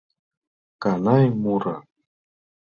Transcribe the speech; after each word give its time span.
Канай 0.81 1.23
муро 1.41 1.75